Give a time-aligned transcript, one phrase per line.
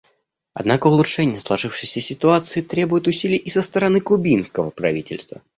[0.55, 5.41] Однако улучшение сложившейся ситуации требует усилий и со стороны кубинского правительства.